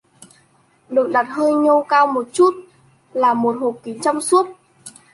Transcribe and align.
Được 0.89 1.09
đặt 1.13 1.23
hơi 1.23 1.53
nhô 1.53 1.85
cao 1.89 2.07
một 2.07 2.29
chút 2.33 2.51
là 3.13 3.33
một 3.33 3.57
hộp 3.59 3.75
kính 3.83 3.99
trong 4.01 4.21
suốt 4.21 4.47